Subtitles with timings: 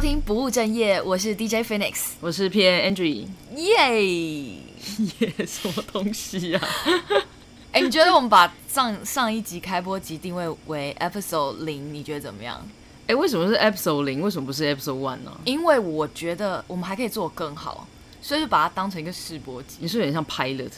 [0.00, 4.06] 收听不务正业，我是 DJ Phoenix，我是 P N Andrew，耶
[5.20, 6.68] 耶，什么东西呀、啊？
[7.70, 12.66] 哎、欸，你觉得我们把上上一集开播集定位为 Episode 零，你觉得怎么样？
[13.02, 14.22] 哎、欸，为什么是 Episode 零？
[14.22, 15.38] 为什么不是 Episode One 呢？
[15.44, 17.86] 因为我觉得我们还可以做更好，
[18.22, 19.76] 所以就把它当成一个试播集。
[19.80, 20.70] 你是有点像 Pilot，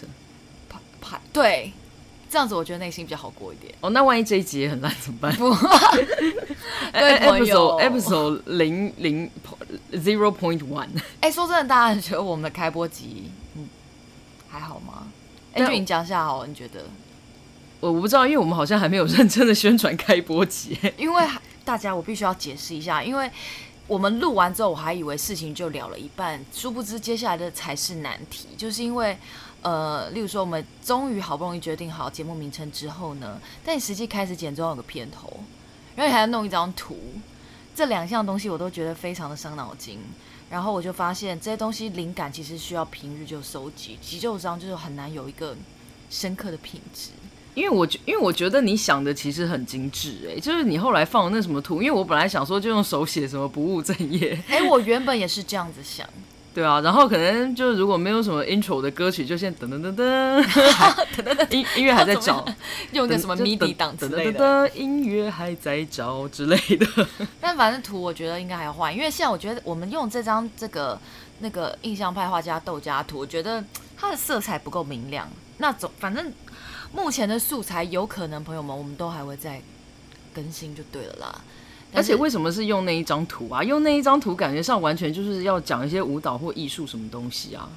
[0.69, 1.73] 拍拍对。
[2.33, 3.71] 这样子我觉得内心比较好过一点。
[3.83, 5.31] 哦，那万一这一集也很烂怎么办？
[5.35, 5.55] 不，
[6.91, 9.31] 对朋友，episode 零零
[9.93, 10.89] zero point one。
[11.21, 13.69] 哎，说真的，大家觉得我们的开播集，嗯，
[14.49, 15.09] 还好吗？
[15.53, 16.87] 哎，就你讲一下好了，你觉得？
[17.81, 20.79] 我我不知道，因为我们好像还没有认真的宣传开播集。
[20.97, 21.23] 因为
[21.67, 23.31] 大家，我必须要解释一下，因为
[23.93, 29.17] 我们录完之后，我还以为事情就了了一半，殊不知接下来的才是难题，就是因为。
[29.61, 35.33] 呃，例如说，我们终于好不容易决定好节目名称之后呢，但你实际开始剪之后有个片头，
[35.95, 36.99] 然后你还要弄一张图，
[37.73, 40.01] 这两项东西我都觉得非常的伤脑筋。
[40.51, 45.57] 然后我就发现这些东西灵感其实需要平日就收集，急救章就是很难有一个
[46.11, 47.11] 深刻的品质。
[47.55, 56.07] 因为我觉，因为我觉得你想的其实很精致，哎，就是你后来放的那什么图，因为我本来想说就用手写什么不务正业，哎，我原本也是这样子想。
[56.55, 62.45] 对啊，然后可能就是如果没有什么 intro 的歌曲，就先噔噔噔噔，音音乐还在找，
[62.91, 66.87] 用个什么 MIDI 档之类的，音乐还在找之类的。
[67.41, 71.01] 但反正图我觉得应该还要换，因为现在我觉得我们用这张这个
[71.39, 73.65] 那个印象派画家豆家图，我觉得
[73.97, 75.27] 它的色彩不够明亮。
[75.57, 76.31] 那总反正
[76.93, 79.61] 目前的素材有可能朋友们我们都还会再
[80.35, 81.41] 更新就对了啦。
[81.95, 83.63] 而且为什么是用那一张图啊？
[83.63, 87.69] 用那一张图感觉上完全就是要讲一些舞蹈或艺术什么东西啊。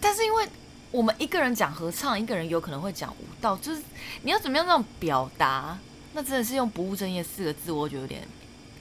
[0.00, 0.46] 但是因为
[0.90, 3.82] 我们一个人讲合唱，一个人有可能会讲舞蹈，就是
[4.22, 5.78] 你要怎么样那种表达？
[6.12, 8.26] 那真的是用“不务正业”四个字，我觉得有点。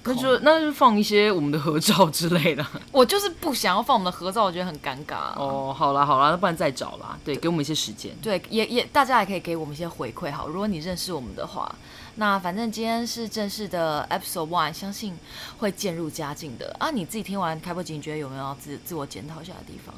[0.05, 2.65] 那就那就放一些我们的合照之类的。
[2.91, 5.33] 我就是不想要放我们的合照，我觉得很尴尬。
[5.35, 7.17] 哦，好啦好啦，那不然再找啦。
[7.25, 8.15] 对，给我们一些时间。
[8.21, 10.31] 对，也也大家也可以给我们一些回馈。
[10.31, 11.75] 好，如果你认识我们的话。
[12.17, 15.13] 那反正今天是正式的 episode one，相信
[15.57, 16.89] 会渐入佳境的啊！
[16.89, 19.93] 你自己听完开播集，你觉得有没有要自自我检讨一下的地方？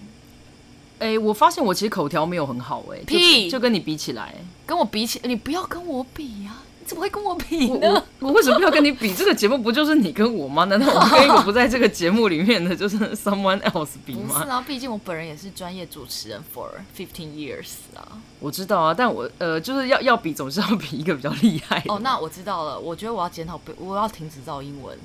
[0.97, 4.33] 哎、欸，我发现我其实口条没有很好哎、欸，屁就，就跟你比起来，
[4.65, 6.65] 跟我比起，你不要跟我比呀、啊。
[6.87, 8.01] 怎么会跟我比呢？
[8.19, 9.13] 我，我为什么要跟你比？
[9.13, 10.63] 这个节目不就是你跟我吗？
[10.63, 14.39] 难道我跟一个不在这个节目里面的就是 someone else 比吗？
[14.39, 18.17] 不是啊，毕竟我本人也是专业主持人 for fifteen years 啊。
[18.39, 21.93] 我知道啊，但我呃，就是要要比，总是要比一个比较厉害的。
[21.93, 22.79] 哦，那我知道了。
[22.79, 24.97] 我觉得我要检讨，我要停止造英文。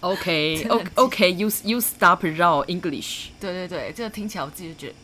[0.00, 3.28] OK，OK，you you stop 绕 English。
[3.40, 4.94] 对对对，这个听起来我自己就觉得。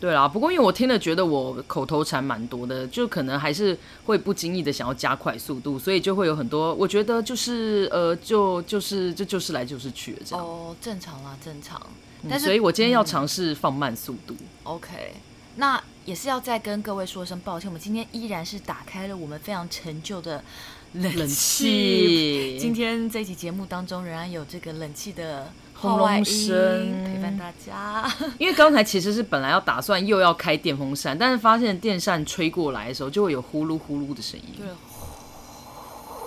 [0.00, 3.76] 对啦，不过因为我听了觉得我口头禅蛮多的，就可能还是
[4.06, 6.72] 会不经意的想要加快速度，所以就会有很多。
[6.74, 10.44] 我觉得就是呃，就就是就就是来就是去的这样。
[10.44, 11.80] 哦，正常啦，正常。
[12.22, 14.34] 嗯、但是，所以我今天要尝试放慢速度。
[14.38, 15.14] 嗯、OK，
[15.56, 20.44] 那也是要再跟各位说声抱歉，我们今天依然是打开了我们非常陈旧的
[20.92, 21.18] 冷气。
[21.18, 25.52] 冷气今天这一集节目当中仍然有这个冷气的。
[25.80, 34.66] 轰隆声陪伴大家， 因为刚才其实是本来要打算又要开电风扇，但是发现电扇吹过来的时候就会有呼噜呼噜的声音，对，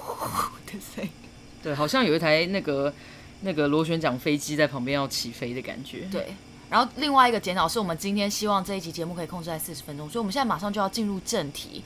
[0.06, 1.10] 呼呼的声音，
[1.62, 2.94] 对，好像有一台那个
[3.42, 6.08] 那个螺旋桨飞机在旁边要起飞的感觉。
[6.10, 6.34] 对，
[6.70, 11.84] 然后另外一个检讨是我们今天希望这一集节目可以控制在四十分钟，所以我们现在马上就要进入正题。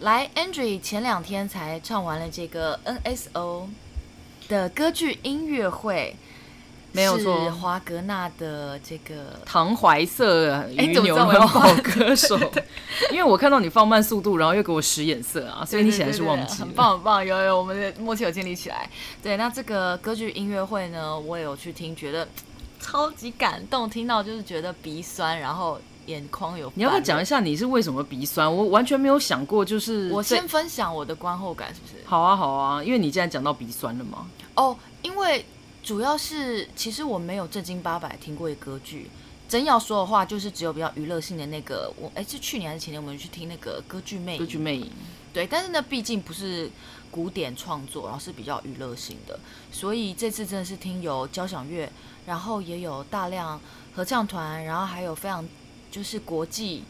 [0.00, 3.66] 来，Andrew 前两天才唱完了这个 NSO
[4.48, 6.16] 的歌剧音乐会。
[6.94, 12.38] 没有错，华格纳的这个唐怀瑟与纽伦堡歌手，
[13.10, 16.66] 因为我看到你放慢速度，然后又给我使眼色啊，所以你显然是忘记了。
[16.66, 18.88] 很棒很棒，有有，我们的默契有建立起来。
[19.20, 22.28] 对，那这个歌剧音乐会呢，我也有去听，觉得
[22.78, 26.72] 超级感动，听到就是觉得鼻酸，然后眼眶有。
[26.76, 28.48] 你要不要讲一下你是为什么鼻酸？
[28.48, 31.94] 我完全没有想过，就是我先分享我的观后感，是不是？
[32.06, 34.26] 好啊好啊，因为你现在讲到鼻酸了嘛。
[34.54, 35.44] 哦，因为。
[35.84, 39.10] 主要是，其实我没有正经八百听过一歌剧。
[39.46, 41.92] 真要说的话，就是只有比较娱乐性的那个。
[42.00, 44.38] 我哎，是去年还是前年，我们去听那个歌剧魅影。
[44.38, 44.90] 歌剧魅影，
[45.34, 46.70] 对，但是呢，毕竟不是
[47.10, 49.38] 古典创作，然后是比较娱乐性的。
[49.70, 51.92] 所以这次真的是听有交响乐，
[52.24, 53.60] 然后也有大量
[53.94, 55.46] 合唱团，然后还有非常
[55.90, 56.84] 就是国际、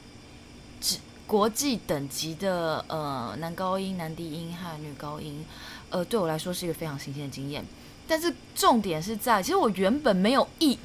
[1.26, 5.44] 国际等级的呃男高音、男低音和女高音。
[5.90, 7.64] 呃，对我来说是一个非常新鲜的经验。
[8.06, 10.78] 但是重点是在，其实我原本没有意，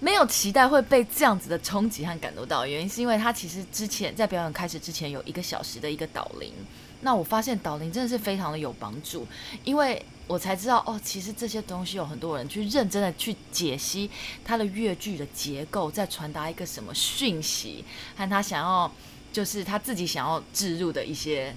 [0.00, 6.52] 没有期待会被这样子的冲击和感动到，原因是因为他其实之前在表演开始之前有一个小时的一个导聆，
[7.00, 9.26] 那我发现导聆真的是非常的有帮助，
[9.64, 14.10] 因为我才知道哦，其实这些东西有很多人去认真的去解析
[14.44, 17.84] 他的乐句的结构，在传达一个什么讯息，
[18.16, 18.90] 和他想要
[19.32, 21.54] 就是他自己想要置入的一些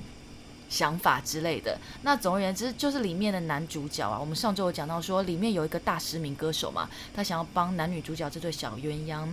[0.69, 1.77] 想法之类的。
[2.03, 9.27] 那总而言之，就是里面的男主角啊，我们上周有讲到说，里面有一个大失明歌手嘛，他想要帮男女主角这对小鸳鸯，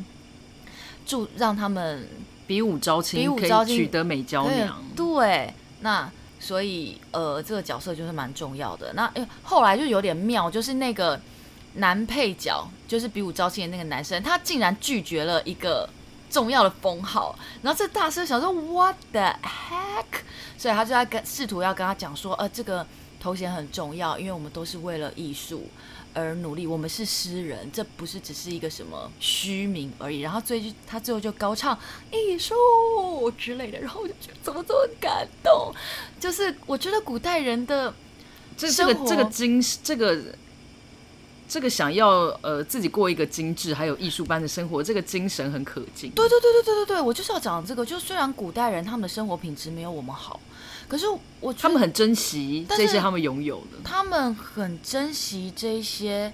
[1.06, 2.08] 助让他们
[2.46, 4.82] 比武招亲，比武招亲，取得美娇娘。
[4.96, 6.10] 对，那。
[6.38, 8.92] 所以，呃，这个角色就是蛮重要的。
[8.92, 11.18] 那，诶，后来就有点妙，就是那个
[11.76, 15.88] 男配角，就是比武招亲的那个男生，他竟然拒绝了一个
[16.30, 17.38] 重要的封号。
[17.62, 20.22] 然后这大师想说，What the heck？
[20.58, 22.86] 所以他就在跟试图要跟他讲说，呃，这个
[23.20, 25.64] 头衔很重要，因为我们都是为了艺术。
[26.18, 30.20] 而努力，我们是诗人，这不是只是一个什么虚名而已。
[30.20, 31.78] 然后最他最后就高唱
[32.10, 32.54] 艺术
[33.36, 35.74] 之类的，然后我就觉得怎么这么感动？
[36.18, 37.92] 就是我觉得古代人的
[38.56, 40.18] 这这个这个精这个
[41.48, 46.10] 这个想要呃自己过一个精致还有艺术般的生活，这个精神很可敬。
[46.10, 47.86] 对对对对对对对，我就是要讲这个。
[47.86, 50.40] 就虽然古代人他们的生活品质没有我们好。
[50.88, 51.04] 可是
[51.40, 56.32] 我他们很珍惜这些他们拥有的，他们很珍惜这些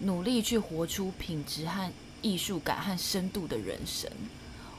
[0.00, 1.90] 努力去活出品质和
[2.20, 4.10] 艺术感和深度的人生。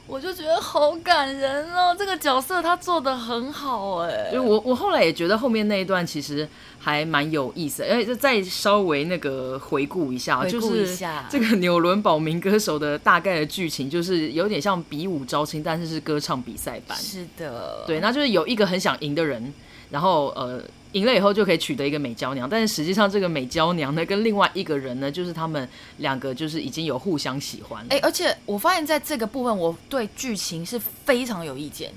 [0.06, 4.30] 我就觉得好感人哦，这个角色他做的很好哎。
[4.32, 6.48] 就我我后来也觉得后面那一段其实
[6.78, 10.96] 还蛮有意思，而且再稍微那个回顾一下，就是
[11.28, 16.96] 这个纽伦堡民歌手的大概的剧情，就是有点像比武招亲，但是是歌唱比赛版。
[16.96, 19.52] 是的，对，那就是有一个很想赢的人，
[19.90, 20.62] 然后呃。
[20.92, 25.68] 赢了以后就可以取得一个美娇娘，但是实际上这个美娇娘呢，跟另外一个人呢，就是他们
[25.98, 27.84] 两个就是已经有互相喜欢。
[27.90, 31.92] 哎、而且我发现在这个部分，我对剧情是非常有意见，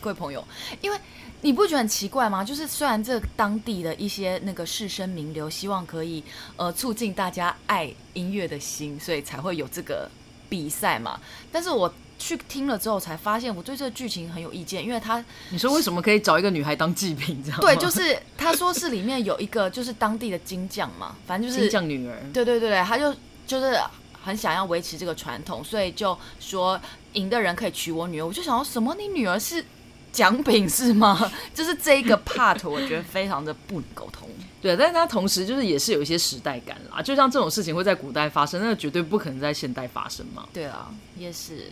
[0.00, 0.44] 各位朋友，
[0.80, 0.98] 因为
[1.42, 2.42] 你不觉得很奇怪吗？
[2.42, 6.24] 就是虽然这当地的一些那个士绅名流希望可以
[6.56, 10.10] 呃促进大家爱音乐的心，所以才会有这个
[10.48, 11.20] 比赛嘛，
[11.52, 11.92] 但是我。
[12.18, 17.60] 去听了之后才发现，我对这个剧情很有意见，因为他你说为什么可以找一个女孩当祭品这样？
[17.60, 22.16] 对，就是他说是里面有一个就是当地的金匠嘛，反正就是金匠女儿。
[22.32, 23.14] 对对对对，他就
[23.46, 23.78] 就是
[24.22, 26.80] 很想要维持这个传统，所以就说
[27.12, 28.26] 赢的人可以娶我女儿。
[28.26, 28.94] 我就想说什么？
[28.94, 29.64] 你女儿是
[30.12, 31.30] 奖品是吗？
[31.52, 34.28] 就是这一个 part，我觉得非常的不能沟通。
[34.64, 40.46] 对，但是它同时就是也是有一些时代感啦，就像这种事情会在古代发生，那绝对不可能在现代发生嘛。
[40.54, 40.88] 对啊，
[41.18, 41.70] 也是。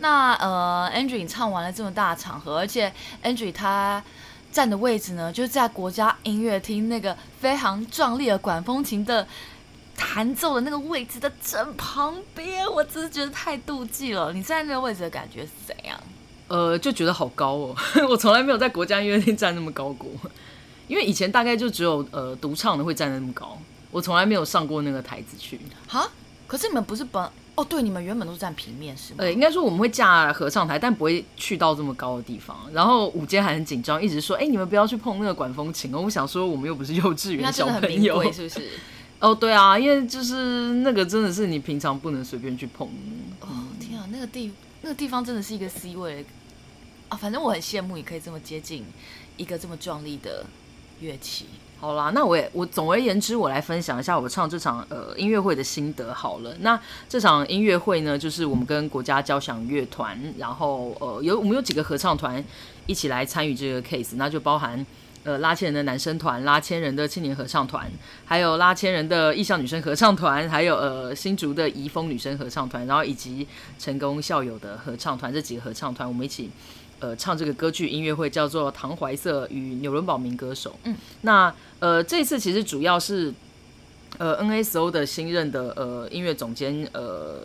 [0.00, 2.92] 那呃，Andrew 你唱完了这么大的场合，而且
[3.22, 4.04] Andrew 他
[4.52, 9.26] 站的位置呢，就是在国家音乐厅那个非常壮丽的管风琴的
[9.96, 14.34] 弹奏的那个位置的正旁边，我只是觉得太妒忌了。
[14.34, 15.98] 你站在那个位置的感觉是怎样？
[16.48, 17.76] 呃，就觉得好高哦，
[18.06, 20.10] 我从来没有在国家音乐厅站那么高过。
[20.88, 23.58] 因为以前大概就只有呃独唱的会站那么高，
[23.90, 25.58] 我从来没有上过那个台子去。
[25.86, 26.10] 哈？
[26.46, 27.22] 可是你们不是本
[27.54, 27.64] 哦？
[27.64, 29.18] 对，你们原本都是站平面是吗？
[29.20, 32.56] 呃，应该说我们会架合唱台，但不会去到这么高的地方。
[32.72, 38.60] 然后午间还很紧张，一直说：“哎，你们不要去碰那个管风琴哦。”我想说，我们又不是幼稚园小朋友，是不是？
[39.20, 42.86] 哦，对啊，因为就是那个真的是你平常不能随便去碰。
[43.40, 43.46] 哦
[43.80, 46.26] 天啊，那个地那个地方真的是一个 C 位
[47.08, 47.16] 啊！
[47.16, 48.84] 反正我很羡慕你可以这么接近
[49.38, 50.44] 一个这么壮丽的。
[51.00, 51.46] 乐器
[51.80, 56.54] 好啦，那我也我总而言之，我来分享一下我唱这场呃音乐会的心得好了。
[56.60, 62.42] 那这场音乐会呢，就是我们跟国家交响乐团，然后呃有我们有几个合唱团
[62.86, 64.86] 一起来参与这个 case，那就包含
[65.24, 67.90] 呃拉纤人的男生团、拉纤人的青年合唱团，
[68.24, 73.46] 还有拉纤人的意向女生合唱团，还有呃新竹的怡丰女生合唱团，然后以及
[73.78, 76.50] 成功校友的合唱团，这几个合唱团我们一起。
[77.04, 80.70] 呃，唱这个歌剧音乐会叫做《唐怀瑟与纽伦堡民歌手》。
[80.84, 83.30] 嗯，那呃，这次其实主要是
[84.16, 87.42] 呃 NSO 的新任的呃音乐总监呃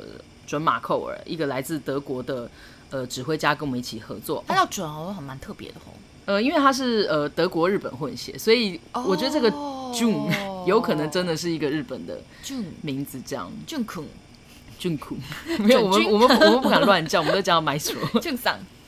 [0.48, 2.50] 准马寇尔，一个来自德国的
[2.90, 4.42] 呃指挥家，跟我们一起合作。
[4.48, 5.92] 他叫准哦，很蛮特别的哦。
[6.26, 9.52] 呃，因为他是呃德国日本混血，所以我觉得这个
[9.92, 10.32] June
[10.66, 12.18] 有可能真的是一个日本的
[12.82, 13.52] 名字，这样。
[13.68, 14.06] Jun Kun
[14.80, 15.18] Jun Kun
[15.60, 18.58] 没有，我们我们我们不敢乱叫，我们都叫他 Maestro Jun 桑。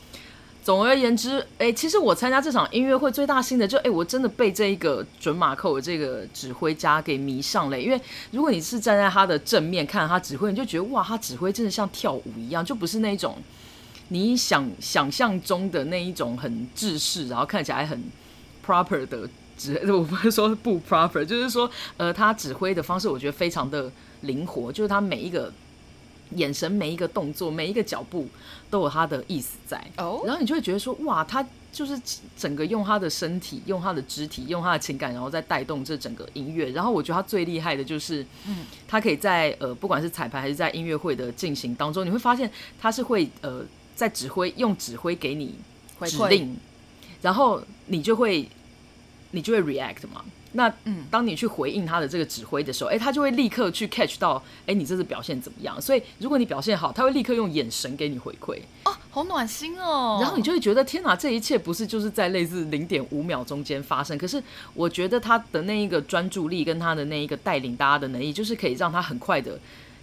[0.64, 7.80] 总而言之，哎、其实我参加这场音乐会最大心得就，哎、我真的被这一个准马寇的这个指挥家给迷上了。
[7.80, 8.00] 因为
[8.30, 13.38] 如果你是站在他的正面看他指挥，你就觉得哇，他指挥真的像跳舞一样，就不是那种
[14.10, 18.00] 你想想象中的那一种很制式，然后看起来很
[18.64, 19.28] proper 的
[19.58, 19.82] 指。
[19.92, 23.92] 我不是说 不 proper，就是说，呃，他指挥的方式我觉得非常的
[24.22, 25.52] 灵活，就是他每一个。
[26.36, 28.28] 眼神每一个动作每一个脚步
[28.70, 32.00] 都有他的意思在，哦，然后你就会觉得说哇，他就是
[32.38, 36.70] 整个用他的身体、用他的肢体、用他的情感，然后再带动这整个音乐。
[36.72, 43.64] 然后我觉得他最厉害的就是，嗯，他可以在呃，不管是彩排还是在音乐会的进行当中，你会发现他是会呃，
[43.96, 45.56] 在指挥用指挥给你
[46.06, 46.56] 指令，
[47.22, 48.50] 然后你就会
[49.32, 50.24] 你就会 react 嘛。
[50.54, 54.34] 那嗯，当你去回应他的这个指挥的时候，哎、欸，他就会立刻去 catch 到，
[54.64, 55.82] 哎、欸，你这次表现怎么样？
[55.82, 58.60] 所以如果你表现好，他会立刻用眼神给你回馈。
[58.84, 60.18] 哦，好暖心哦。
[60.22, 64.18] 然后你就会觉得，天哪，这一切不是就是在类似零点五秒中间发生？
[64.18, 69.58] 可是我觉得他的那一个专注力跟他的那一个带领大家的能力，就是可以让他很快的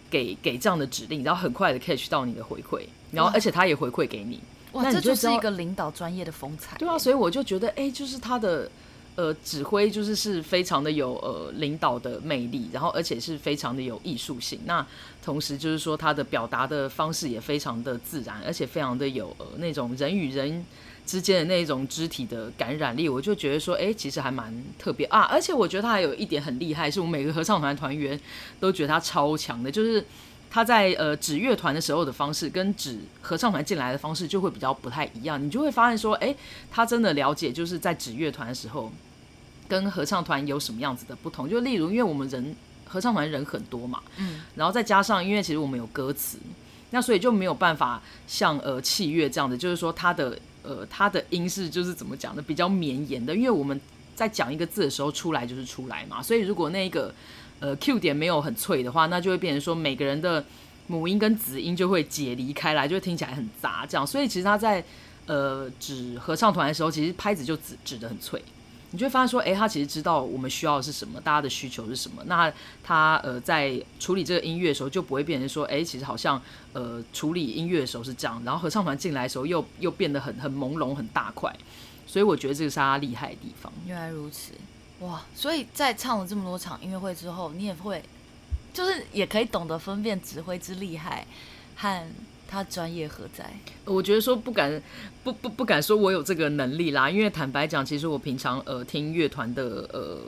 [0.08, 4.40] 给给这样的指令，然后很快的 catch 到你的回馈，然后而且他也回馈给你。
[4.72, 6.78] 哇，那你就这就是一个领导专业的风采。
[6.78, 8.70] 对啊，所以我就觉得，哎、欸，就是他的。
[9.18, 14.60] 呃，指挥就是是非常的有呃领导的魅力，然后而且是非常的有艺术性。
[14.64, 14.86] 那
[15.20, 20.64] 同时就是说他的表达的方式也非常的自然，而且非常的有呃那种人与人
[21.04, 23.08] 之间的那种肢体的感染力。
[23.08, 25.22] 我就觉得说，哎、其实还蛮特别啊。
[25.22, 28.16] 而且我觉得他还有一点很厉害，是我们每个合唱团团员
[28.60, 30.04] 都觉得他超强的，就是
[30.48, 35.44] 他在呃指乐团的时候的方式，跟指合唱团进来的方式就会比较不太一样。
[35.44, 36.32] 你就会发现说，哎、
[36.70, 38.92] 他真的了解，就是在指乐团的时候。
[39.68, 41.48] 跟合唱团有什么样子的不同？
[41.48, 42.56] 就例如，因为我们人
[42.86, 46.38] 合唱团人很多嘛，嗯，然后再加上，因为其实我们有歌词，
[46.90, 52.40] 那所以就没有办法像呃器乐这样的，就是说它的呃它的音是就是怎么讲的？
[52.40, 53.78] 比较绵延的，因为我们
[54.16, 57.14] 在讲一个字的时候出来就是出来嘛，所以如果那个
[57.60, 60.42] 呃 Q 点没有很脆的话，那就会变成说每个人的
[60.86, 64.06] 母音跟子音就会解离开来，就会听起来很杂这样。
[64.06, 64.82] 所以其实他在
[65.26, 68.42] 呃指合唱团的时候，其实拍子就指指的很脆。
[68.90, 72.22] 你就会发现说，哎、他其实知道我们需要的是什么，大家的需求是什么。
[72.26, 72.52] 那
[72.82, 76.40] 他呃在处理这个音乐的时候，就不会变成说，哎、其实好像
[76.72, 81.54] 呃处理音乐的时候是这样，然后合唱团进来的时候又又变得很很朦胧、很大块。
[82.06, 83.70] 所以我觉得这个是他厉害的地方。
[83.84, 84.52] 原来如此，
[85.00, 85.22] 哇！
[85.34, 88.02] 所以在唱了这么多场音乐会之后，你也会
[88.72, 91.26] 就是也可以懂得分辨指挥之厉害
[91.78, 92.06] 和。
[92.50, 93.44] 他专业何在？
[93.84, 94.82] 我觉得说不敢
[95.22, 100.18] 不不不敢说我有这个能力啦，因为坦白讲，其实我平常呃听乐团的呃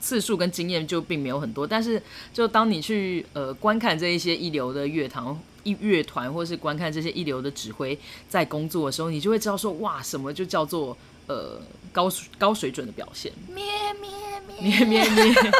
[0.00, 1.64] 次数跟经验就并没有很多。
[1.64, 2.02] 但是
[2.34, 5.24] 就当你去呃观看这一些一流的乐团
[5.62, 7.96] 一乐团，或是观看这些一流的指挥
[8.28, 11.60] 在工作的时候，你就会知道说哇，什么就叫做呃
[11.92, 13.32] 高高水准的表现。
[13.48, 13.64] 咩
[14.00, 14.18] 咩咩。
[14.62, 15.04] 咩咩！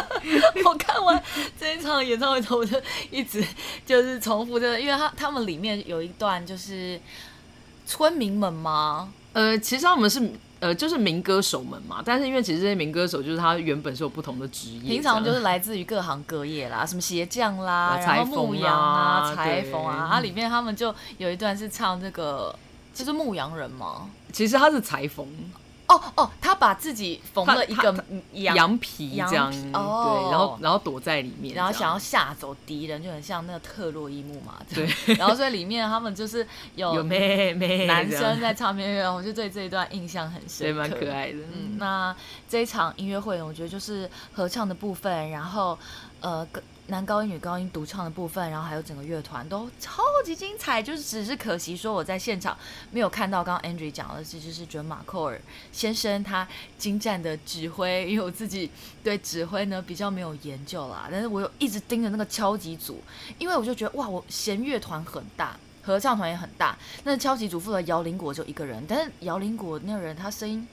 [0.65, 1.21] 我看完
[1.59, 3.45] 这一场演唱会之后，我就一直
[3.85, 7.01] 就是重复着，因为他他们里面有一段就是
[7.85, 22.55] 村民们嘛，呃，其实他们是呃就是民歌手们嘛，但是因为其实这些民歌手就是他原本是有不同的职业，平常就是来自于各行各业啦，什么鞋匠啦，然后牧羊啊、裁缝啊，它里面他们就有一段是唱这个，
[22.95, 25.27] 就是牧羊人嘛，其实他是裁缝。
[25.89, 27.93] 哦哦，他把自己缝了一个
[28.33, 34.93] 羊，羊皮这样，哦，对，然后然后躲在里面，然后想要吓走敌人，就很像那个特洛伊木马这样。
[35.05, 36.47] 对，然后所以里面他们就是
[36.77, 41.39] 有 妹妹男生在唱片乐，我就对这一段印象很深刻，蛮可爱的。
[41.53, 42.15] 嗯，那
[42.49, 45.79] 这一场音乐会，我觉得就是合唱的部分，然后
[46.21, 46.47] 呃
[46.89, 52.59] 男高音、女高音独唱的部分，然后还有整个乐团都超级精彩，就是只是可惜说我在现场
[52.91, 56.47] 没有看到刚刚 Andrew 讲的，这就是准马寇尔先生他
[56.77, 58.69] 精湛的指挥，因为我自己
[59.03, 63.01] 对指挥呢比较没有研究啦，但是我有一直盯着那个敲击组，
[63.39, 70.67] 因为我就觉得哇，我弦乐团很大，合唱团也很大，那敲击组负责摇铃果就一个人，但是摇铃果那个人他声音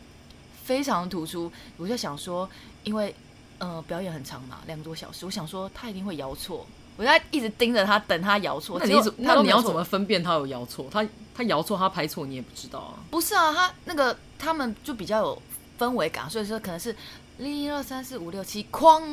[0.64, 2.50] 非常突出，我就想说，
[2.84, 3.16] 因为。
[3.60, 5.26] 呃，表演很长嘛，两个多小时。
[5.26, 6.66] 我想说他一定会摇错，
[6.98, 8.80] 我在一直盯着他，等他摇错。
[8.80, 8.94] 那你？
[9.18, 10.88] 那你要怎么分辨他有摇错？
[10.92, 13.00] 他他摇错，他拍错，你也不知道啊。
[13.12, 15.42] 不是啊，他那个他们就比较有
[15.78, 16.96] 氛围感，所以说可能是
[17.38, 19.04] 零一二三四五六七哐。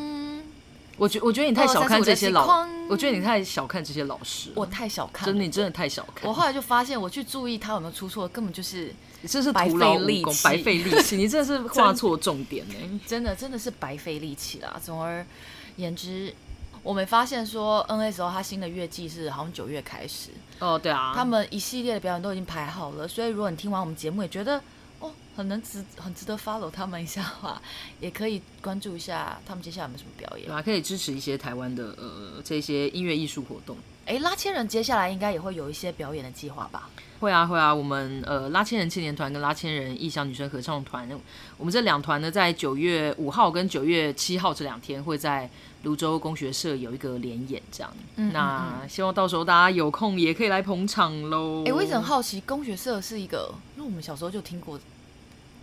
[0.96, 6.26] 我觉我觉得你太小看这些老，我觉得你太小看这些老师，我太小看，真的你真的太小看。
[6.28, 8.94] 我后来就发现，我去注意他有没有出错，根本就是
[9.28, 11.16] 这是白费力气，白费力气。
[11.16, 12.74] 你真的是 画错重点呢，
[13.06, 14.80] 真的真的是白费力气啦。
[14.82, 15.24] 总而
[15.76, 16.34] 言之，
[16.82, 24.62] 我们发现说 NSO 他新的月季是好像九月开始哦，对啊，他们一系列的表演都已经排好了，所以如果你听完我们节目也觉得。
[25.36, 27.60] 很能值很值得 follow 他们一下的话，
[28.00, 33.76] 也可以关注一下他们接下来有没有什么表演，对啊，可以支持一些台湾的呃这些音乐艺术活动。
[34.06, 36.88] 哎、欸，拉千人接下来应该也会有一些表演的计划吧？
[37.18, 41.08] 会啊会啊，我们呃拉千人青年团跟拉千人异乡女生合唱团，
[41.58, 45.50] 我们这两团呢，在九月五号跟九月七号这两天会在
[45.82, 47.92] 泸州工学社有一个联演，这样。
[48.14, 51.62] 嗯，嗯，嗯，那希望到时候大家有空也可以来捧场喽。
[51.62, 54.78] 哎、欸，我一直很好奇，工学社是一个，因为我们小时候就听过。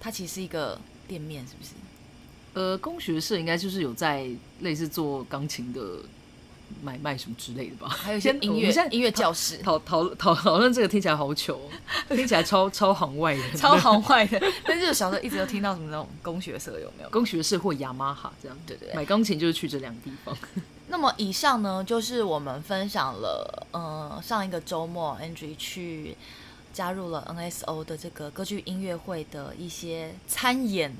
[0.04, 1.72] 它其实是一个店面，是不是？
[2.56, 4.28] 呃，工学社应该就是有在
[4.60, 5.82] 类似做钢琴的
[6.84, 7.88] 买卖什么之类的吧？
[7.88, 9.58] 还有一些音乐音乐教室。
[9.60, 11.58] 讨讨讨讨论这个听起来好糗，
[12.10, 14.40] 听起来超超行外的，超行外的。
[14.68, 17.10] 但是小时候一直都听到什么那种工学社有没有？
[17.10, 18.96] 工学社或雅马哈这样，对对对。
[18.96, 20.38] 买钢琴就是去这两个地方。
[20.90, 26.16] 那么以上呢，就是我们分享了，呃，上一个周末 Angie 去
[26.74, 30.94] 加入了 NSO 的这个歌剧音乐会的一些参演。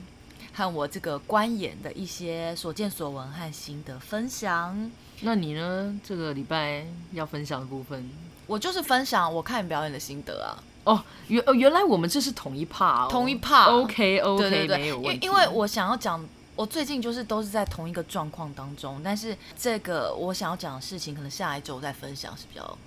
[0.56, 4.92] 和我这个观演的一些所见所闻和心得分享。
[5.22, 6.00] 那你呢？
[6.04, 8.08] 这个礼拜要分享的部分，
[8.46, 10.62] 我就是分享我看表演的心得啊。
[10.84, 13.72] 哦，原原来我们这是同一 part，哦，同一 part。
[13.72, 15.26] OK OK，对对对，没有问题。
[15.26, 16.24] 因因为我想要讲，
[16.56, 22.78] 我最近就是都是在同一个状况当中，但是这个我想要讲的事情，可能下一周再分享是比较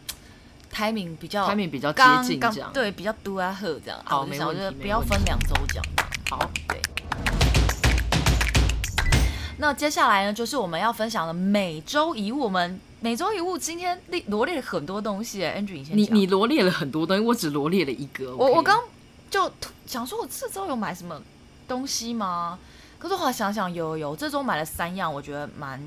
[0.77, 3.99] timing 比较 timing 比较接近这样，对，比较多啊呵这样。
[4.05, 5.83] 好，没问题，不要分两周讲。
[6.29, 6.79] 好，对。
[9.57, 12.41] 那接下来呢，就是我们要分享的每周一物。
[12.41, 15.97] 我们每周一物今天列罗列了很多东西，Andrew 你先讲。
[15.97, 18.37] 你你罗列了很多东西，我只罗列了一个。
[18.37, 18.79] 我我刚
[19.31, 19.51] 就
[19.87, 21.19] 想说，我这周有买什么
[21.67, 22.59] 东西吗？
[22.99, 25.81] 可是后来想想，有有，这周买了三样，我觉得蛮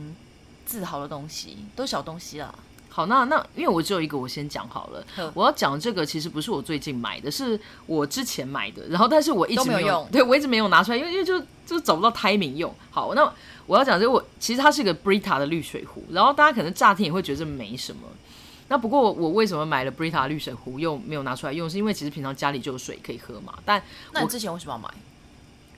[0.65, 2.51] 自豪的东西，都是小东西啦。
[2.89, 5.31] 好，那那因为我只有一个，我先讲好了。
[5.33, 12.73] 我要讲这个其实不是我最近买的，是我之前买的，然后但是我一直没有，用，对我一直没有拿出来，因为因为就就找不到 timing 用。
[12.89, 13.31] 好，那
[13.67, 18.01] 我要讲这个，我其实它是一个 Brita 的滤水壶，然后大家可能乍听也会觉得这没什么。
[18.67, 23.53] 那不过我为什么买了 Brita 滤水壶又没有拿出来用，是因为其实平常家里就有水可以喝嘛。
[23.65, 23.81] 但
[24.11, 24.89] 那你之前为什么要买？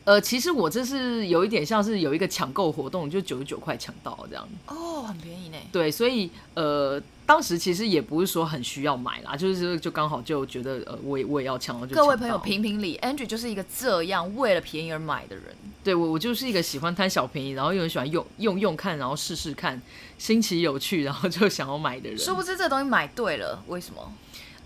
[0.03, 4.47] 呃，其实我这是有一点像是有一个抢购活动，就九十九块抢到这样。
[4.65, 5.57] 哦，很便宜呢。
[5.71, 12.03] 对，所以呃，当时其实也不是说很需要买啦，就是就刚好就觉得呃，我也我也要抢，就抢。
[12.03, 15.45] 各位朋友评评理，Andrew 就是一个这样为了便宜而买的人。
[15.83, 19.79] 对，我我就是一个喜欢贪小便宜，然后又很喜欢用用用看，然后试试看，
[20.17, 22.17] 新奇有趣，然后就想要买的人。
[22.17, 24.13] 殊不知这个东西买对了，为什么？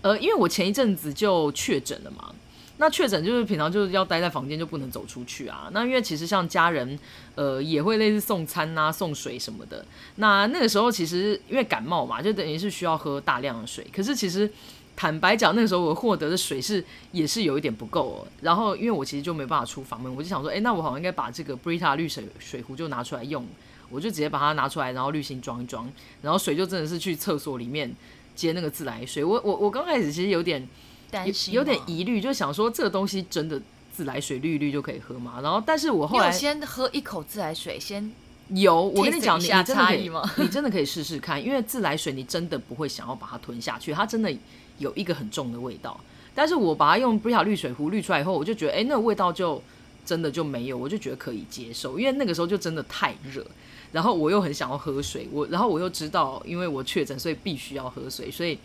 [0.00, 2.34] 呃，因为我前一阵子就确诊了嘛。
[2.78, 5.70] 那确诊就是平常就是要待在房间，就不能走出去啊。
[5.72, 6.98] 那因为其实像家人，
[7.34, 9.82] 呃，也会类似送餐啊、送水什么的。
[10.16, 13.86] 那那个时候其实因为感冒嘛，就等于是需要喝大量的水。
[13.94, 14.50] 可是其实
[14.94, 18.26] 坦白讲，那个时候我获得的水是也是有一点不够哦。
[18.42, 23.46] 然后因为我其实就没办法出房门，我就想说，哎，那我好像应该把这个 Brita 滤水水壶就拿出来用。
[23.88, 27.90] 我就直接把它拿出来，然后滤芯装一装，然后水就真的是去厕所里面
[28.34, 29.24] 接那个自来水。
[29.24, 30.68] 我我我刚开始其实有点。
[31.12, 33.60] 有有点疑虑，就想说这个东西真的
[33.92, 35.40] 自来水滤一滤就可以喝吗？
[35.42, 38.12] 然后，但是我后来先喝一口自来水，先
[38.50, 40.22] 有我跟你讲，你真的可以吗？
[40.36, 44.30] 你真的可以试试看，因为自来水你真的不会想要把它吞下去，它真的
[44.78, 45.98] 有一个很重的味道。
[46.34, 49.62] 但是我把它用 Brita 滤水壶滤出来以后，我就觉得哎、欸，那个味道就
[50.04, 51.98] 真的就没有，我就觉得可以接受。
[51.98, 53.46] 因为那个时候就真的太热，
[53.92, 58.58] 然后我又很想要喝水，我然后我又知道，因为我确诊，所以必须要喝水，所以。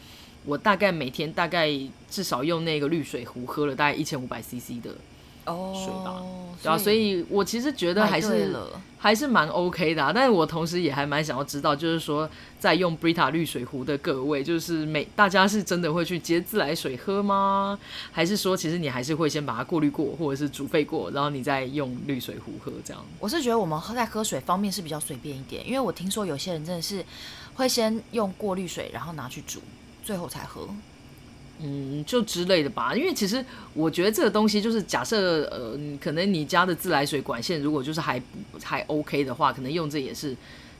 [0.46, 1.70] 我大概每天大概
[2.10, 4.92] 至少用那个滤水壶喝了大概一千五百 CC 的
[5.46, 6.22] 水吧，
[6.62, 8.56] 对啊，所以我其实觉得还是
[8.98, 10.12] 还是蛮 OK 的啊。
[10.14, 17.78] 但是我同时也还蛮想要知道，就是说在用 Brita 滤水壶的各位，就是每大家是真的会去接自来水喝吗？
[18.12, 23.04] 还是说其实你还是会先把它过滤过，或者是煮沸过，然后你再用滤水壶喝这样？
[23.20, 27.04] 我是觉得我们喝在喝水方面是比较随便一点，因为我听说有些人真的是
[27.56, 29.60] 会先用过滤水，然后拿去煮。
[30.04, 30.68] 最后才喝，
[31.60, 32.96] 嗯，就之类的吧。
[32.96, 38.22] 因为其实我觉得这个东西就是假设，呃，可能你家的自来水管线如果就是还
[38.64, 40.36] 还 OK 的话，可能用这也是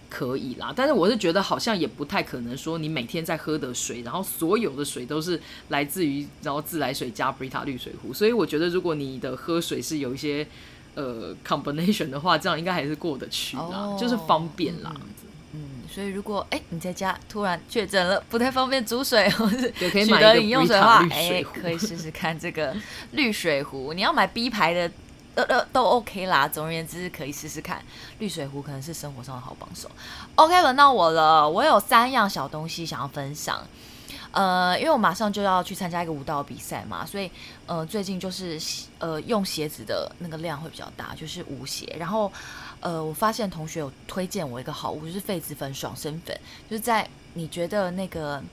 [0.10, 0.74] 可以啦。
[0.76, 8.12] 但是我是觉得好像也不太可能说你每天在喝的水，然后所有的水都是来自于然后自来水加 Brita 滤水壶。
[8.14, 10.46] 所以我觉得如果你的喝水是有一些
[10.96, 14.92] 呃 combination 的话，这样应该还是过得去啦，哦、就是方便啦。
[14.96, 15.02] 嗯
[15.94, 22.74] 所以，如果哎、欸、你在家突然确诊了，不太方便煮水 或者是取得饮用水的话，哎、欸，可以试试看这个
[23.12, 23.92] 滤水壶。
[23.92, 24.90] 你要买 B 牌的，
[25.36, 26.48] 呃呃都 OK 啦。
[26.48, 27.84] 总而言之，可以试试看
[28.20, 29.92] 滤水壶，可能是生活上的好帮手。
[30.36, 33.62] OK，轮到我了，我有三样小东西想要分享。
[34.32, 37.30] 呃，因为我马上就要去参加一个舞蹈比赛嘛，所以
[37.66, 38.58] 呃，最近就是
[39.00, 42.32] 呃用鞋子的那个量会比较大，就是舞鞋，然后。
[42.82, 46.36] 呃，我发现同学有推荐我一个好物，就是痱子粉、爽身粉，
[46.68, 48.44] 就是在你觉得那个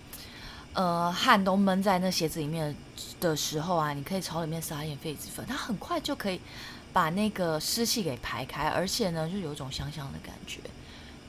[0.75, 2.77] 呃汗都闷在那鞋子里面
[3.19, 6.39] 的时候啊，你可以朝里面撒一点痱子粉，它很快就可以
[6.93, 10.61] 把那个湿气给排开，而且呢，就有一种香香的感觉。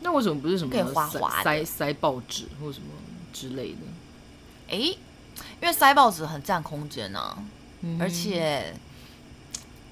[0.02, 2.88] 那为什么不是什么可以滑滑塞塞报纸或什么
[3.32, 3.80] 之类的？
[4.68, 4.98] 诶，
[5.62, 7.38] 因为塞报纸很占空间啊，
[7.80, 8.74] 嗯、而且。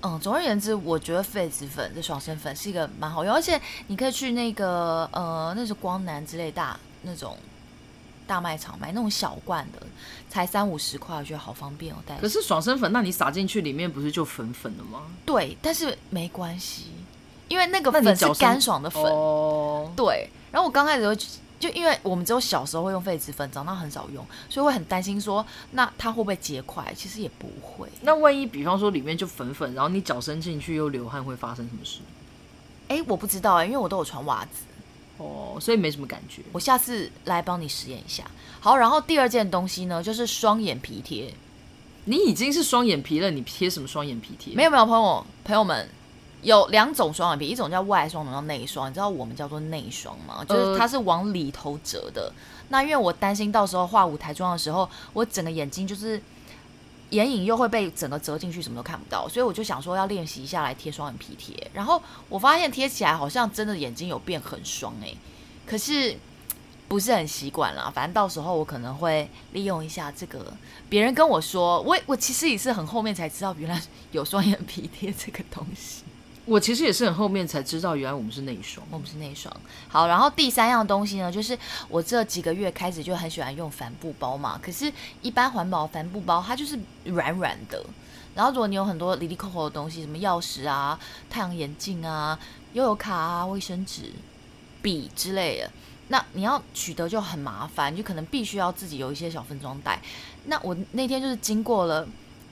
[0.01, 7.35] 嗯，总而言之，我觉得痱子粉这爽身粉是一个蛮好用，而且你可以去那个呃，那是光南之类大那种
[8.27, 9.81] 大卖场买那种小罐的，
[10.29, 11.97] 才三五十块，我觉得好方便哦。
[12.05, 15.01] 带可是爽身粉，那你撒进去里面不是就粉粉的吗？
[15.25, 16.91] 对，但是没关系，
[17.47, 19.01] 因为那个粉是干爽的粉。
[19.03, 19.91] 哦。
[19.95, 21.17] 对，然后我刚开始会。
[21.59, 26.93] 就因为我们只有小时候会用痱子粉，长大很少用，所以会很担心说，那它会不会结块？
[26.95, 27.89] 其实也不会。
[28.01, 31.99] 那万一比方说里面就粉粉，然后你脚伸进去又流汗，会发生什么事？
[32.89, 34.63] 哎，我不知道哎，因为我都有穿袜子，
[35.17, 36.43] 哦，所以没什么感觉。
[36.51, 38.23] 我下次来帮你实验一下。
[38.59, 41.33] 好，然后第二件东西呢，就是双眼皮贴。
[42.05, 44.53] 你已经是双眼皮了，你贴什么双眼皮贴？
[44.55, 45.89] 没有没有，朋友朋友们。
[46.41, 48.89] 有两种双眼皮，一种叫外双，一种叫内双。
[48.89, 50.45] 你知道我们叫做内双吗？
[50.47, 52.31] 就是它是往里头折的。
[52.35, 56.21] 呃、那因为我担心到时候画舞台妆的时候，我整个眼睛就是
[57.09, 61.71] 眼影又会被整个折进去，什么都看不到，所以我就想说要练习一下来贴双眼皮贴。
[61.73, 65.17] 然后我发现贴起来好像真的眼睛有变很双哎、欸，
[65.65, 66.17] 可是
[66.87, 67.91] 不是很习惯啦。
[67.93, 70.53] 反正到时候我可能会利用一下这个。
[70.89, 76.03] 别人跟我说，我我其实也是很后面才知道，原来有双眼皮贴这个东西。
[76.47, 79.53] 我其实也是很后面才知道，原来我们是内双，我们是内双。
[79.89, 81.57] 好，然后第三样东西呢，就是
[81.89, 84.57] 我这几个月开始就很喜欢用帆布包嘛。
[84.63, 87.85] 可是，一般环保帆布包它就是软软的。
[88.33, 90.97] 然后，如果你有很多里里扣扣的东西，什么钥匙啊、
[91.29, 92.39] 太阳眼镜啊、
[92.71, 94.03] 悠游卡啊、卫生纸、
[94.81, 95.71] 笔之类的，
[96.07, 99.99] 那你要取得就很麻烦，就可能必须要自己有一些小分装袋。
[100.45, 102.07] 那我那天就是经过了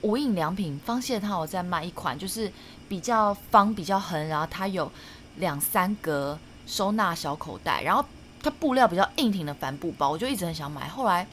[0.06, 2.52] 无印良品，芳榭它有在卖一款，就是。
[2.88, 4.91] 比较方、比较横，然后它有
[5.38, 6.38] 两三格
[6.68, 8.06] 收纳小口袋，然后
[8.44, 10.88] 它布料比较硬挺的帆布包，我就一直很想买。
[10.88, 11.26] 后来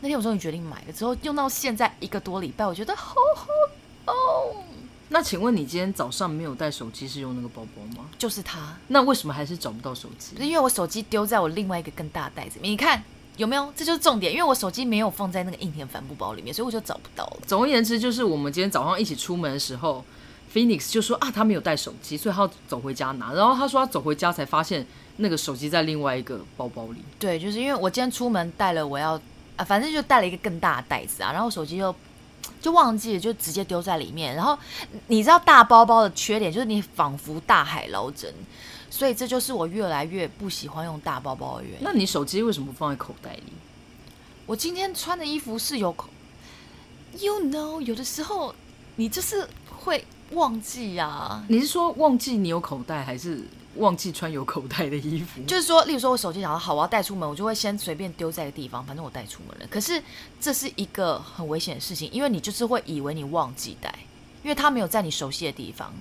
[0.00, 3.46] 那天我终于决定买了，之后用到现在一个多礼拜，我觉得好好
[4.10, 4.64] 哦。
[5.10, 8.08] 那请问你今天早上没有带手机，是用那个包包吗？
[8.16, 8.74] 就是它。
[8.88, 10.34] 那为什么还是找不到手机？
[10.38, 13.04] 因为我手机丢在我另外一个更大的袋子里面，你看
[13.36, 13.72] 有没有？
[13.76, 17.38] 这就是重点，因为我手机没有放在那个硬挺帆布包里面，所以我就找不到了。
[17.46, 20.04] 总而言之，就是我们今天早上一起出门的时候。
[20.54, 23.34] Phoenix 就说啊，他没有带手机，所以他要走回家拿。
[23.34, 27.02] 然后他说他走回家才发现那个手机在另外一个包包里。
[27.18, 29.20] 对，就是因为我今天出门带了我要
[29.56, 31.94] 啊，反正就带了一个更大的袋子啊，然后手机又
[32.62, 34.34] 就忘记了，就直接丢在里面。
[34.34, 34.56] 然后
[35.08, 38.32] 你知道大包包的缺点就是你仿佛大海捞针，
[38.90, 41.78] 所以这就是我越来越不喜欢用大包包的原因。
[41.82, 43.52] 那你手机为什么不放在口袋里？
[44.46, 46.08] 我今天穿的衣服是有口
[47.18, 48.54] ，You know，有的时候
[48.96, 50.04] 你就是会。
[50.32, 51.44] 忘记呀、啊？
[51.48, 53.44] 你是说忘记你有口袋，还是
[53.76, 55.40] 忘记穿有口袋的衣服？
[55.44, 59.66] 就是说，例如说我手机想要好，我要带出门，我就会先随便丢在一个地方，反正我带出门了。
[59.70, 60.02] 可是
[60.40, 63.94] 这是一个很危险的事情，因为你就是会以为你忘记带，
[64.42, 65.94] 因为它没有在你熟悉的地方。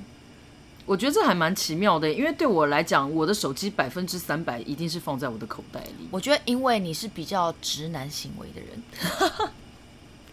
[0.86, 6.08] 我觉得这还蛮奇妙的，因为对我来讲，我的手机百分之三百一定是放在我的口袋里。
[6.12, 9.50] 我觉得，因为你是比较直男行为的人。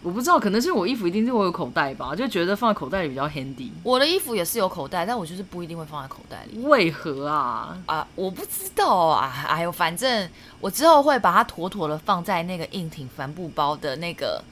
[0.03, 3.69] 我不知道，可能是我衣服一定是我有口袋吧，就觉得放在口袋里比较 handy。
[3.83, 6.59] 我的衣服也是有口袋，但我就是不一定会放在口袋里。
[6.59, 7.77] 为何啊？
[7.85, 9.33] 啊，我不知道啊。
[9.47, 14.43] 哎呦，反正我之后会把它妥妥的放在那个硬挺帆布包的那个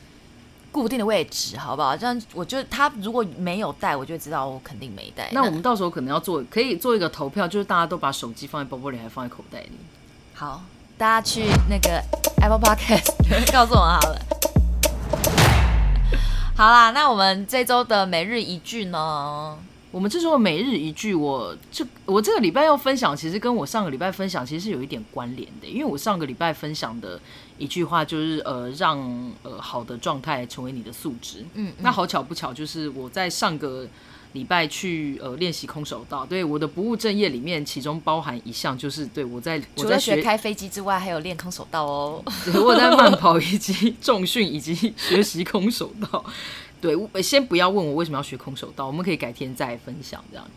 [0.71, 1.95] 固定的位置，好不好？
[1.97, 5.29] 这样我觉得他如果没有带，我就知道我肯定没带。
[5.31, 9.71] 那我们到时候可能要做，可以做一个投票，就是大家都把手机放在包包里，还放在口袋里？
[10.34, 10.63] 好，
[10.97, 12.01] 大家去那个
[12.41, 13.12] Apple Podcast
[13.51, 14.21] 告诉我好了。
[16.55, 19.57] 好啦，那我们这周的每日一句呢？
[19.91, 27.19] 我们这周的每日一句我，我这我这个礼拜要分享，其实跟我上个礼拜分享其实是有一点关联的，因为我上个礼拜分享的
[27.62, 29.00] 一句话就是呃，让
[29.43, 31.45] 呃好的状态成为你的素质。
[31.54, 33.88] 嗯，嗯，那好巧不巧，就是我在上个。
[34.34, 42.24] 礼拜去呃练习空手道，对我的不务正业里面，其中包含一项就是对我在我在学，开飞机之外，还有练空手道哦。
[42.45, 46.24] 对，我在慢跑以及重训以及学习空手道。
[46.80, 50.47] 对，先不要问我为什么要学空手道，我们可以改天再分享这样。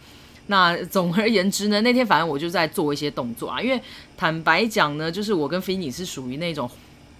[0.46, 3.82] 那总而言之呢，那天反正我就在做一些动作啊，因为
[4.16, 6.70] 坦白讲呢，就是我跟菲尼是属于那种，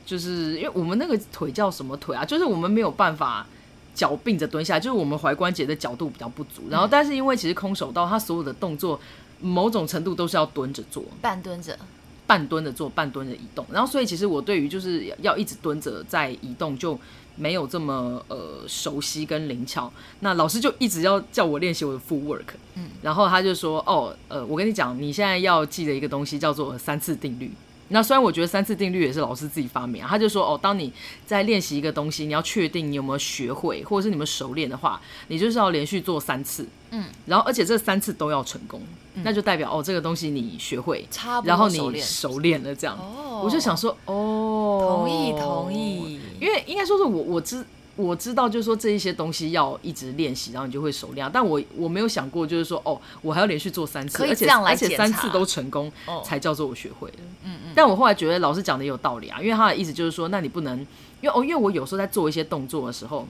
[0.04, 3.46] 就是因为我们那个腿叫什么腿啊，就是我们没有办法。
[3.94, 6.62] 脚并着蹲下，就是我们踝关节的角度比较不足。
[6.68, 8.98] 然后，但是因为其实空手道它所有的动作，
[9.40, 11.78] 某种程度都是要蹲着做，半蹲着，
[12.26, 13.64] 半蹲着做，半蹲着移动。
[13.70, 16.98] 然后，所以其实我对于就是要一直蹲着在移动就
[17.36, 19.88] 没有这么呃熟悉跟灵巧。
[20.18, 22.56] 那老师就一直要叫我练习我的 full work，。
[22.74, 27.52] 嗯，然后他就说：“哦，呃，我跟你讲，你现在要记得一个东西叫做三次定律。”
[27.88, 30.92] 那虽然我觉得三次定律也是老师自己发明啊，他就说哦，当你
[31.26, 38.80] 在练习一个东西，你要确定你有没有学会，或者是你们熟练的话，你就是要连续做三次，嗯，然后而且这三次都要成功，
[39.14, 47.64] 嗯、那就代表哦，这个东西你学会，差不多然后你熟练了这样，哦、我就想说哦，同意同意，因为应该说是我我知。
[47.96, 51.30] 我知道，就是说这一些东西要一直练习，然后你就会熟练。
[51.32, 55.92] 但我我没有想过，就是说哦，我还要连续做三次，而且而且三次都成功，
[56.24, 57.14] 才叫做我学会了。
[57.44, 57.72] 嗯嗯。
[57.74, 60.76] 但我后来觉得老师讲的也有道理啊，因为他的意思就是说，那你不能，
[61.20, 63.28] 因为哦，因为我有时候在做一些动作的时候，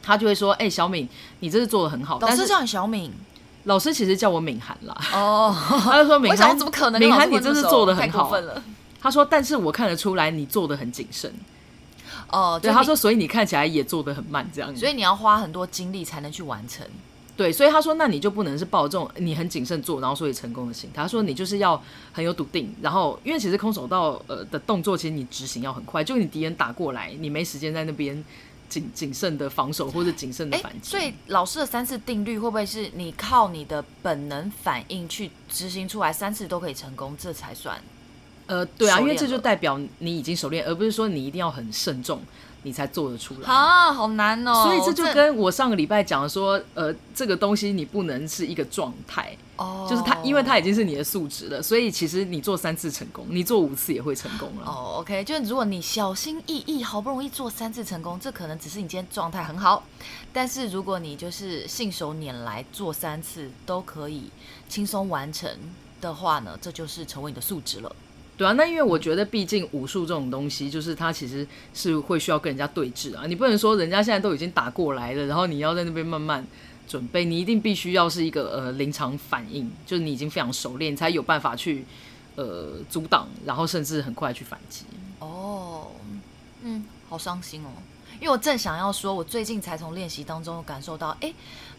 [0.00, 1.08] 他就会说，哎、欸，小敏，
[1.40, 2.20] 你这是做的很好。
[2.20, 3.12] 老师叫你小敏，
[3.64, 4.96] 老师其实叫我敏涵啦。
[5.12, 5.52] 哦。
[5.82, 7.00] 他就说敏涵，怎么可能？
[7.00, 8.32] 敏涵，你这是做的很好。
[9.00, 11.32] 他说，但是我看得出来你做的很谨慎。
[12.30, 16.86] 哦，对，他说，所以你看起来也做的很慢，这样子，所以你要花很多精力才能去完成。
[17.36, 21.02] 对，所以他说，那你就不能是抱这种你很谨慎做，然后所以成功的心态。
[21.02, 21.80] 他说，你就是要
[22.12, 28.24] 很有笃定，然后因为其实空手道呃的动作，其实你执行要很快，就你敌人打过来，你没时间在那边
[28.68, 30.90] 谨谨慎的防守或者谨慎的反击。
[30.90, 37.80] 所以老师的三次定律会不会是你靠你的本能反应去执行出来，三次都可以成功，这才算？
[38.48, 42.20] 呃，对啊，因为这就代表你已经熟练，而不是说你一定要很慎重，
[42.62, 43.48] 你才做得出来。
[43.48, 44.64] 啊，好难哦！
[44.64, 54.64] 所以这就跟我上个礼拜讲的说，呃，这个东西你不能是一个状态，哦，就是它，因为它已经是你的素质了，所以其实你做三次成功，你做五次也会成功了。
[54.64, 59.84] 哦，OK，就是如果你小心翼翼，好不容易做三次成功，这可能只是你今天状态很好，
[60.32, 64.30] 但是如果你就是信手拈来做三次都可以
[64.70, 65.50] 轻松完成
[66.00, 67.94] 的话呢，这就是成为你的素质了。
[68.38, 73.26] 对啊，那因为我觉得，毕竟武术这种东西，就是它其实是会需要跟人家对峙啊。
[73.26, 76.46] 你不能说人家现在都已经打过来了，然后你要在那边慢慢
[76.86, 81.84] 准备，你一定必须要是一个呃临场反应，就是你已经非常熟练，才有办法去
[82.36, 84.84] 呃阻挡，然后甚至很快去反击。
[85.18, 85.88] 哦，
[86.62, 87.70] 嗯，好伤心哦，
[88.14, 91.32] 因为我正想要说，我最近才从练习当中感受到，哎。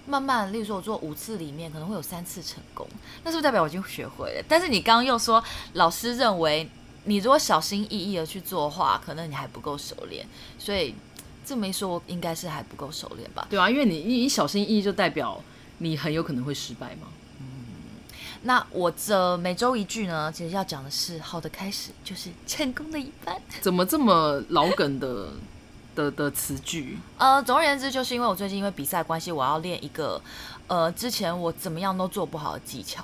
[0.08, 2.88] 慢慢，例如说，我做五次里面可能会有三次成功，
[3.24, 4.44] 那是不是代表我已经学会了？
[4.48, 6.68] 但是你刚刚又说，老师认为
[7.04, 10.26] 你如果小心翼翼的去做的话，可能你还不够熟练，
[10.58, 10.96] 所以
[11.46, 13.46] 这么一说，我应该是还不够熟练吧？
[13.52, 15.40] 对啊，因为你你小心翼翼就代表
[15.78, 17.10] 你很有可能会失败嘛。
[17.40, 17.46] 嗯，
[18.42, 23.40] 那我这每周一句呢，其实要讲的是，好的开始就是成功的一半。
[23.62, 25.34] 怎么这么老梗的？
[26.00, 30.22] 的的词句，呃，总而言之，就是因为我最近因为比赛关系，我要练一个，
[30.68, 33.04] 呃，之前我怎么样都做不好的技巧，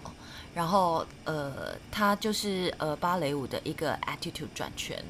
[0.54, 5.04] 然后，呃，它就是呃芭蕾舞的一个 attitude 转圈。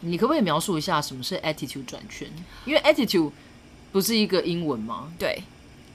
[0.00, 2.28] 你可不可以描述一下什么是 attitude 转圈？
[2.66, 3.30] 因为 attitude
[3.90, 5.10] 不是一个英文吗？
[5.18, 5.42] 对，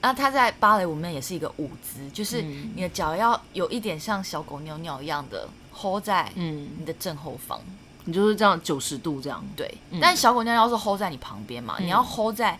[0.00, 7.60] 那它在芭蕾舞里面也是一个舞姿，就是你的脚要有一点像小狗尿尿一样的 hold 在嗯你的正后方。
[7.60, 9.72] 嗯你就是这样九十度这样，对。
[9.90, 12.58] 嗯、但小狗尿尿是 hold 在你旁边嘛，嗯、你要 hold 在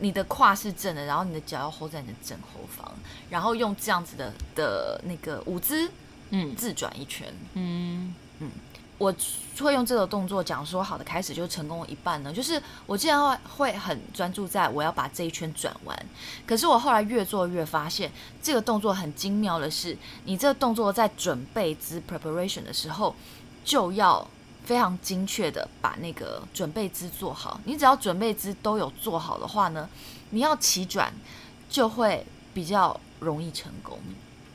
[0.00, 2.90] 你的胯是正的，然后你的脚要 hold 在你的正后方，
[3.30, 5.90] 然后用这样子的的那个舞姿，
[6.30, 8.50] 嗯，自转一圈，嗯嗯。
[8.98, 9.14] 我
[9.58, 16.06] 会用这个动作讲说好的开始就成功了一半呢，就是我既然会会很专注在我要把这一圈转完，
[16.46, 18.10] 可是我后来越做越发现
[18.42, 23.14] 这个动作很精妙的是，你这个动作在准备之 preparation 的时候
[23.62, 24.26] 就要。
[24.66, 29.88] 非常精确的把那个准备姿做好，你只要准备姿都有做好的话呢，
[30.30, 31.12] 你要起转
[31.70, 33.98] 就会比较容易成功。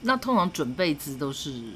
[0.02, 1.74] 那通常准备姿都是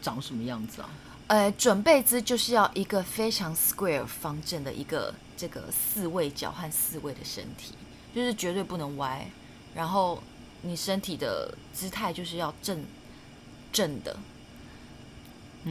[0.00, 0.88] 长什么样子啊？
[1.26, 7.74] 呃，准备姿就是要一个非常 square 方正的一个这个四位脚和四位的身体，
[8.14, 9.28] 就是绝对不能歪，
[9.74, 10.22] 然后
[10.62, 12.84] 你身体的姿态就是要正
[13.72, 14.16] 正的。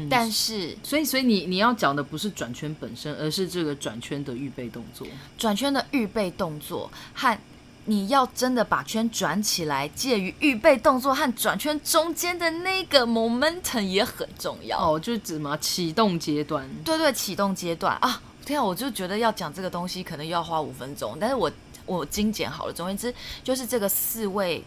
[0.10, 5.08] 但是，所以，所以你你要讲的不是转圈本身，而是这个转圈的预备动作。
[5.38, 7.40] 转圈的预备动作和
[7.86, 14.78] 你要真的把圈转起来，介于预备动作和转圈中间的那个 momentum 也很重要。
[14.78, 16.68] 哦，就是指嘛启动阶段。
[16.84, 18.22] 对对，启动阶段啊！
[18.46, 21.50] 天啊，我就觉得要讲这个东西可能又要花五分钟，但是我
[21.86, 22.74] 我精简好了。
[22.74, 24.62] 总而言之，就是这个四位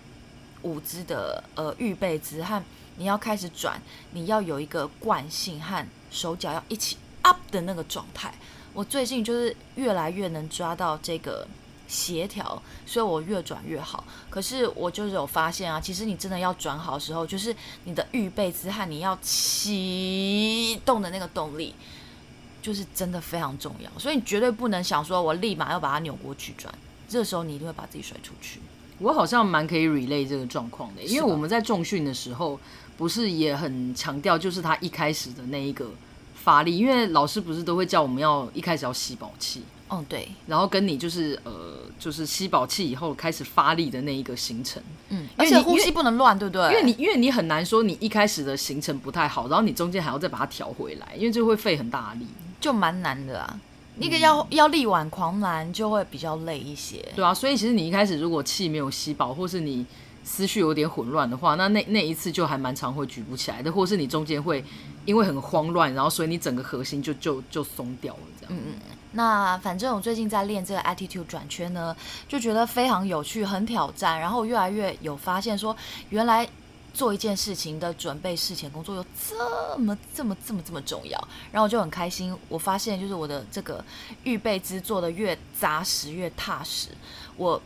[0.62, 2.62] 舞姿的呃预备姿和。
[2.98, 3.80] 你要开始转，
[4.12, 8.34] 你要有一个惯性和手脚要一起 up 的那个状态。
[8.74, 11.46] 我最近就是越来越能抓到这个
[11.86, 14.04] 协调，所以我越转越好。
[14.28, 21.74] 可是我就是有发现啊，其实你真的要转好的时候，就是你的预备姿和你要启动的那个动力，
[22.60, 23.90] 就是真的非常重要。
[23.98, 26.72] 所以你绝对不能想说我立马要把它扭过去转，
[27.08, 28.60] 这时候你一定会把自己甩出去。
[28.98, 32.58] 我好像蛮可以 relay 这个状况的，因为我们在重训的时候。
[32.98, 35.88] 不是也很强调，就是他一开始的那一个
[36.34, 39.62] 发力，因为老师不是都会叫我们要一开始要吸饱气。
[39.90, 46.68] 嗯，对，然后跟你就是呃，就是吸饱气以后开始发力的那一个行程，嗯，而且呼吸不能乱，对不对？
[46.68, 52.26] 因为你因为你很难说你一开始的行程不太好，然后你中间还要再把它调回来，因为就会费很大力，
[52.60, 53.58] 就蛮难的啊。
[54.00, 57.32] 那个要要力挽狂澜就会比较累一些，对啊。
[57.32, 59.86] 所以其实你一开始如果气没有吸饱，或是你
[60.28, 64.62] 思绪有点混乱的话，那那那一次就还蛮常会举不起来的，或是你中间会
[65.06, 68.54] 因为很慌乱，然后所以你整个核心就就就松掉了，这样。
[68.54, 68.74] 嗯嗯。
[69.12, 71.96] 那反正我最近在练这个 attitude 转圈呢，
[72.28, 74.20] 就觉得非常有趣，很挑战。
[74.20, 75.74] 然后越来越有发现说，
[76.10, 76.46] 原来
[76.92, 81.18] 做一件事情的准备事前工作有这么这么这么这么重要。
[81.50, 83.82] 然后我就很开心，我发现就是我的这个
[84.24, 86.88] 预备之做的越扎实越踏实，
[87.38, 87.60] 我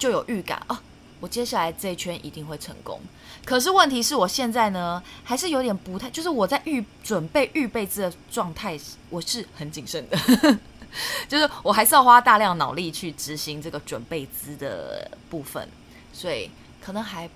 [0.00, 0.82] 就有预感啊，
[1.20, 3.00] 我接下来这一圈一定会成功。
[3.44, 8.78] 可是问题是我现在呢，还是有点不太，就是我在预准备预备姿的状态，
[9.10, 10.18] 我是很谨慎的。
[11.28, 15.68] 就是我还是要花大量脑力去执行这个准备资的部分，
[16.12, 16.50] 所以
[16.80, 17.28] 可能还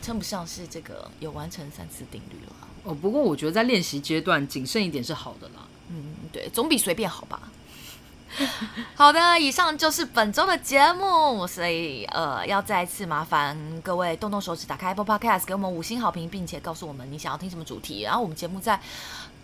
[0.00, 2.52] 称不上是这个有完成三次定律了。
[2.84, 5.66] 哦，不过我觉得在练习阶段谨慎一点是好的啦。
[5.88, 7.50] 嗯，对，总比随便好吧。
[8.94, 18.80] 好的，以上就是本周的节目，所以呃，要再次麻烦各位动动手指，打开 Apple Podcast，给我们五星好评，并且告诉我们你想要听什么主题，然后我们节目在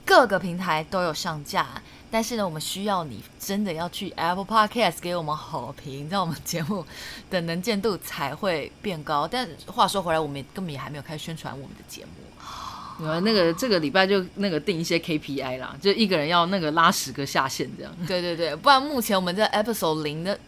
[0.04, 1.66] 各个平台都有上架。
[2.10, 6.84] 但是呢，我们需要你真的要去 Apple Podcast 给我们好评，让我们节目
[7.30, 9.28] 的能见度才会变高。
[9.28, 12.29] 但话说回来，我们根本也还没有开始宣传我们的节目。
[13.02, 17.92] 呃，那个这个礼拜就那个定一些 KPI 啦，就一个人要那个拉十个下线这样。
[18.06, 20.38] 对对对，不然目前我们这 Episode 零的，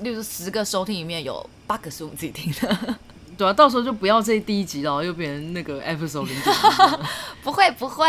[0.00, 2.96] 例如十个收听里面有八个是我们自己听的。
[3.36, 6.36] 对啊，到时候就不要这第一集了，又变成那个 episode 零。
[7.42, 8.06] 不会不会，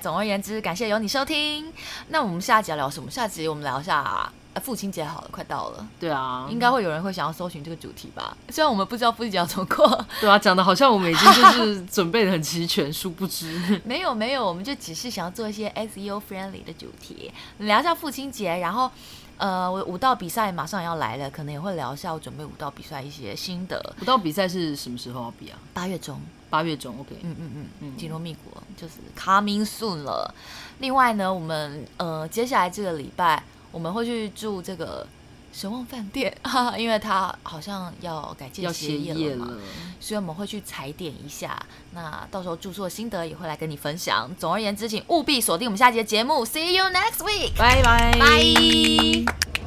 [0.00, 1.72] 总而言之，感谢有你收听。
[2.10, 3.10] 那我们下集要聊什么？
[3.10, 5.86] 下集我们聊一下父亲节好了，快到了。
[5.98, 8.36] 对啊，应该会有人会想要搜寻这个主题吧？
[8.48, 9.86] 虽然我们不知道父亲节要怎么过。
[10.20, 13.80] 对啊，讲的好像我们已经就是准备的很齐全，殊不知。
[13.84, 18.90] 没有没有，我们就只是想要做一些 SEO friendly 的主题，聊一下父亲节，然后。
[19.38, 23.80] 呃，我舞蹈比赛马上要来了，可能也会聊一下我准备舞蹈比赛一些心得。
[24.02, 25.56] 舞蹈比赛是什么时候要比啊？
[25.72, 27.14] 八月中，八月中，OK。
[27.22, 30.34] 嗯嗯嗯嗯，紧锣密鼓就是 coming soon 了。
[30.80, 35.06] 另外呢，我们呃接下来这个礼拜我们会去住这个
[35.52, 39.58] 神旺饭店，哈哈，因为他好像要改建歇业了嘛，了
[39.98, 41.60] 所以我们会去踩点一下。
[41.92, 44.30] 那到时候住宿的心得也会来跟你分享。
[44.38, 46.44] 总而言之，请务必锁定我们下集的节目。
[46.44, 48.16] See you next week，拜拜。
[48.18, 49.57] 拜。